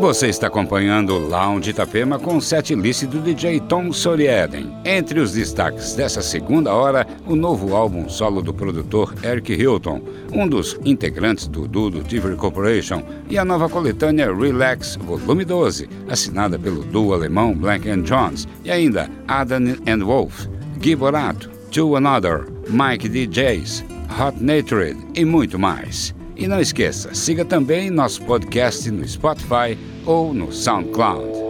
Você 0.00 0.28
está 0.28 0.46
acompanhando 0.46 1.10
o 1.12 1.28
Lounge 1.28 1.70
Itapema 1.70 2.18
com 2.18 2.38
o 2.38 2.40
set 2.40 2.74
list 2.74 3.04
do 3.04 3.20
DJ 3.20 3.60
Tom 3.60 3.92
Sorieden. 3.92 4.72
Entre 4.82 5.20
os 5.20 5.34
destaques 5.34 5.94
dessa 5.94 6.22
segunda 6.22 6.72
hora, 6.72 7.06
o 7.26 7.36
novo 7.36 7.76
álbum 7.76 8.08
solo 8.08 8.40
do 8.40 8.54
produtor 8.54 9.14
Eric 9.22 9.52
Hilton, 9.52 10.00
um 10.32 10.48
dos 10.48 10.80
integrantes 10.86 11.46
do 11.46 11.68
duo 11.68 11.90
Tivoli 12.02 12.34
Corporation, 12.34 13.02
e 13.28 13.36
a 13.36 13.44
nova 13.44 13.68
coletânea 13.68 14.34
Relax 14.34 14.96
Volume 14.96 15.44
12, 15.44 15.86
assinada 16.08 16.58
pelo 16.58 16.82
duo 16.82 17.12
alemão 17.12 17.54
Blank 17.54 17.86
Jones, 18.00 18.48
e 18.64 18.70
ainda 18.70 19.06
Adam 19.28 19.76
and 19.86 20.02
Wolf, 20.02 20.46
Gui 20.78 20.96
Borato, 20.96 21.50
To 21.72 21.96
Another, 21.96 22.46
Mike 22.70 23.06
DJs, 23.06 23.84
Hot 24.18 24.42
Natured 24.42 24.96
e 25.14 25.26
muito 25.26 25.58
mais. 25.58 26.18
E 26.40 26.48
não 26.48 26.58
esqueça, 26.58 27.14
siga 27.14 27.44
também 27.44 27.90
nosso 27.90 28.22
podcast 28.22 28.90
no 28.90 29.06
Spotify 29.06 29.76
ou 30.06 30.32
no 30.32 30.50
SoundCloud. 30.50 31.49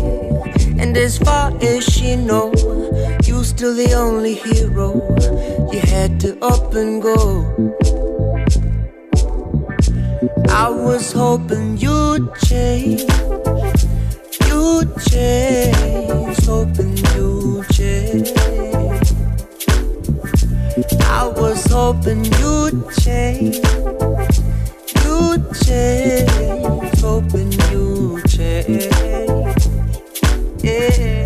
And 0.91 0.97
as 0.97 1.17
far 1.19 1.57
as 1.61 1.85
she 1.85 2.17
know, 2.17 2.51
you're 3.23 3.45
still 3.45 3.73
the 3.73 3.93
only 3.93 4.33
hero. 4.33 4.91
You 5.71 5.79
had 5.79 6.19
to 6.19 6.37
up 6.43 6.73
and 6.73 7.01
go. 7.01 7.15
I 10.49 10.67
was 10.67 11.13
hoping 11.13 11.77
you'd 11.77 12.35
change, 12.43 13.03
you'd 14.49 14.91
change, 15.07 16.37
hoping 16.43 16.97
you'd 17.15 17.69
change. 17.71 18.33
I 21.07 21.31
was 21.37 21.65
hoping 21.71 22.25
you'd 22.25 22.91
change. 22.99 23.61
You'd 25.05 25.43
change. 25.63 26.99
Hoping 26.99 27.53
you'd 27.71 28.27
change. 28.27 29.30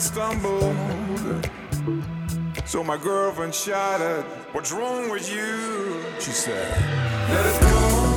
stumbled. 0.00 1.50
So 2.64 2.82
my 2.82 2.96
girlfriend 2.96 3.54
shouted, 3.54 4.24
What's 4.52 4.72
wrong 4.72 5.10
with 5.10 5.30
you? 5.30 6.02
She 6.18 6.30
said, 6.30 6.78
Let 7.28 7.46
it 7.46 7.60
go. 7.60 8.09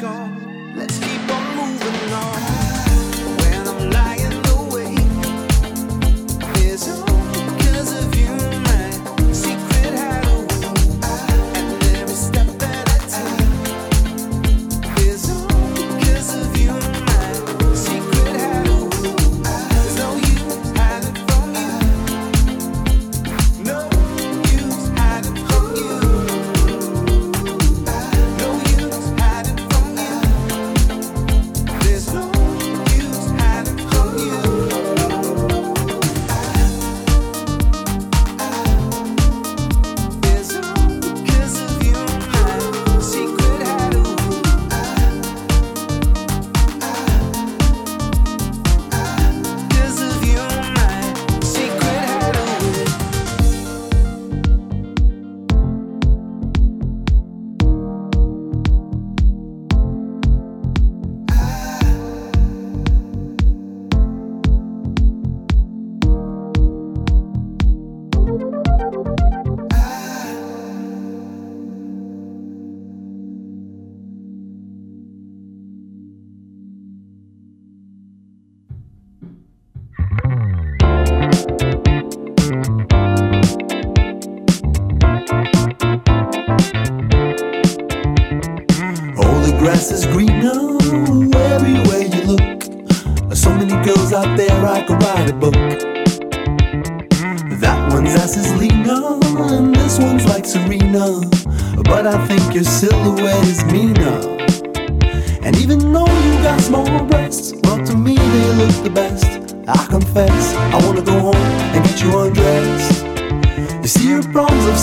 gone. 0.00 0.74
Let's 0.76 0.98
keep 0.98 1.30
on 1.30 1.56
moving 1.56 2.12
on. 2.12 2.53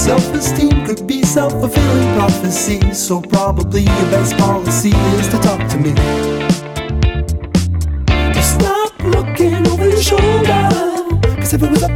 Self 0.02 0.34
esteem 0.34 0.84
could 0.84 1.06
be 1.06 1.22
self 1.22 1.52
fulfilling 1.52 2.16
prophecy, 2.16 2.92
so 2.92 3.22
probably 3.22 3.82
your 3.82 4.10
best 4.10 4.36
policy 4.36 4.90
is 4.90 5.28
to 5.28 5.38
talk 5.38 5.60
to 5.70 5.78
me. 5.78 5.94
Stop 8.42 9.00
looking 9.04 9.68
over 9.68 9.88
your 9.88 10.02
shoulder, 10.02 10.70
cause 11.38 11.54
if 11.54 11.62
it 11.62 11.70
was 11.70 11.84
up 11.84 11.91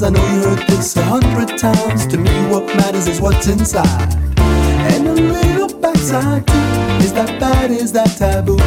I 0.00 0.10
know 0.10 0.24
you 0.32 0.42
heard 0.44 0.66
this 0.68 0.96
a 0.96 1.02
hundred 1.02 1.58
times. 1.58 2.06
To 2.06 2.18
me, 2.18 2.30
what 2.48 2.64
matters 2.76 3.08
is 3.08 3.20
what's 3.20 3.48
inside. 3.48 4.14
And 4.38 5.08
a 5.08 5.12
little 5.12 5.76
backside 5.80 6.46
too. 6.46 7.04
Is 7.04 7.12
that 7.14 7.40
bad? 7.40 7.72
Is 7.72 7.90
that 7.92 8.16
taboo? 8.16 8.58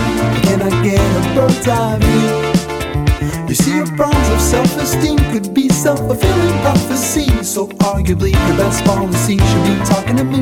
Can 0.44 0.62
I 0.62 0.70
get 0.84 1.00
a 1.00 1.34
bird's 1.34 1.68
eye 1.68 1.98
view? 2.02 3.48
You 3.48 3.56
see, 3.56 3.76
your 3.76 3.88
problems 3.96 4.30
of 4.30 4.42
self-esteem 4.42 5.18
could 5.32 5.54
be 5.54 5.70
self-fulfilling 5.70 6.60
prophecy. 6.62 7.44
So 7.44 7.68
arguably, 7.68 8.32
your 8.32 8.58
best 8.58 8.84
policy 8.84 9.38
should 9.38 9.64
be 9.64 9.76
talking 9.86 10.18
to 10.18 10.24
me. 10.26 10.42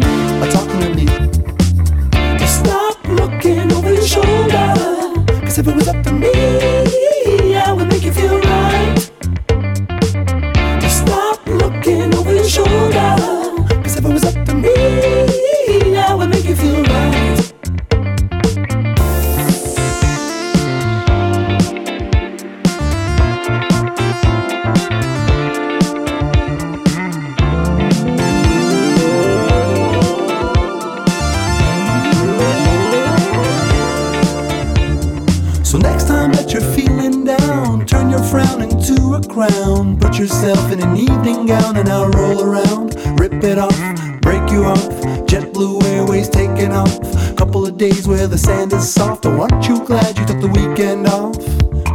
Gown 41.60 41.78
and 41.78 41.90
I'll 41.90 42.10
roll 42.10 42.44
around. 42.44 42.96
Rip 43.20 43.44
it 43.44 43.58
off, 43.58 43.78
break 44.22 44.50
you 44.52 44.66
off. 44.66 44.90
JetBlue 45.30 45.84
Airways 45.84 46.30
taking 46.30 46.72
off. 46.72 47.00
Couple 47.38 47.66
of 47.66 47.78
days 47.78 48.08
where 48.08 48.28
the 48.28 48.38
sand 48.38 48.74
is 48.74 48.92
soft. 48.92 49.26
Aren't 49.26 49.68
you 49.68 49.84
glad 49.86 50.18
you 50.18 50.26
took 50.26 50.42
the 50.42 50.48
weekend 50.48 51.08
off? 51.08 51.38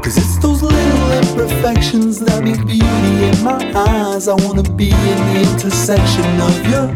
Cause 0.02 0.16
it's 0.16 0.38
those 0.38 0.62
little 0.62 1.12
imperfections 1.12 2.18
that 2.20 2.42
make 2.44 2.64
beauty 2.66 3.14
in 3.30 3.42
my 3.42 3.60
eyes. 3.74 4.28
I 4.28 4.34
wanna 4.34 4.62
be 4.62 4.90
in 4.90 5.18
the 5.28 5.52
intersection 5.52 6.40
of 6.40 6.54
your 6.70 6.86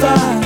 thighs. 0.00 0.45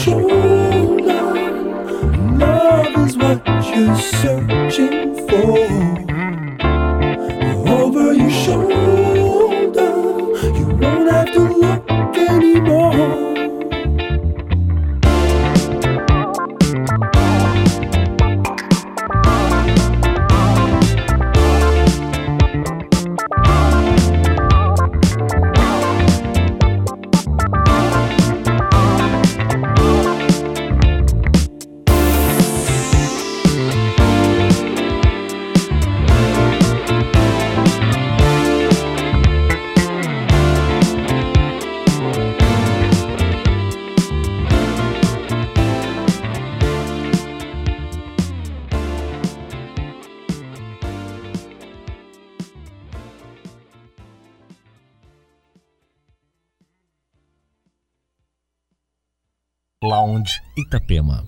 Shoulder. 0.00 0.96
Love 2.38 3.06
is 3.06 3.16
what 3.18 3.46
you're 3.46 3.96
searching 3.96 5.28
for. 5.28 6.09
Lounge 59.90 60.40
Itapema. 60.56 61.26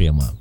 прямо 0.00 0.39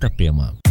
Itapema. 0.00 0.69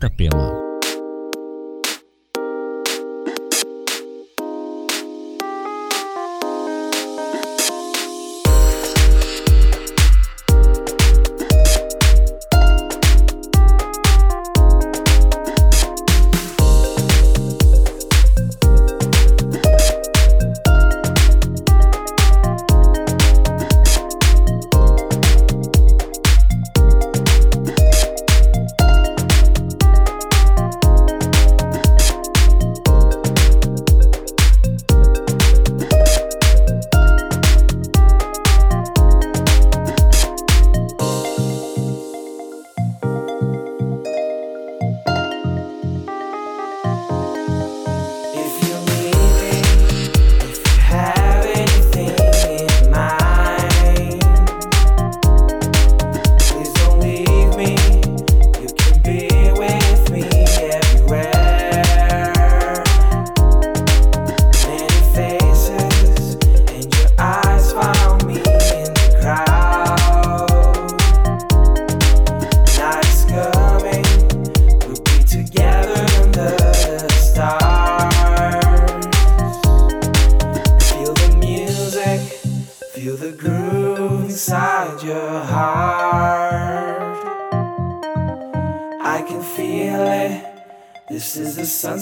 Itapema. 0.00 0.59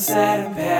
Lounge 0.09 0.49
Itapema. 0.51 0.69
E 0.69 0.78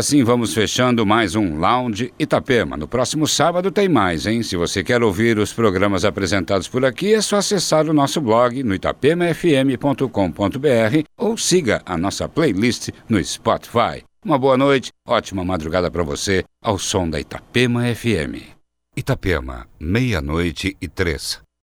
assim 0.00 0.24
vamos 0.24 0.54
fechando 0.54 1.04
mais 1.04 1.34
um 1.34 1.58
Lounge 1.58 2.10
Itapema. 2.18 2.74
No 2.74 2.88
próximo 2.88 3.28
sábado 3.28 3.70
tem 3.70 3.86
mais, 3.86 4.26
hein? 4.26 4.42
Se 4.42 4.56
você 4.56 4.82
quer 4.82 5.02
ouvir 5.02 5.38
os 5.38 5.52
programas 5.52 6.06
apresentados 6.06 6.66
por 6.66 6.86
aqui, 6.86 7.12
é 7.12 7.20
só 7.20 7.36
acessar 7.36 7.86
o 7.86 7.92
nosso 7.92 8.18
blog 8.18 8.62
no 8.62 8.74
itapemafm.com.br 8.74 11.04
ou 11.18 11.36
siga 11.36 11.82
a 11.84 11.98
nossa 11.98 12.26
playlist 12.26 12.88
no 13.10 13.22
Spotify. 13.22 14.02
Uma 14.24 14.38
boa 14.38 14.56
noite, 14.56 14.90
ótima 15.06 15.44
madrugada 15.44 15.90
para 15.90 16.02
você, 16.02 16.44
ao 16.64 16.78
som 16.78 17.08
da 17.08 17.20
Itapema 17.20 17.82
FM. 17.94 18.56
Itapema, 18.96 19.66
meia-noite 19.78 20.74
e 20.80 20.88
três. 20.88 21.42